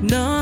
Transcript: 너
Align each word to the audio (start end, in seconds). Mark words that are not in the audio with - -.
너 0.00 0.37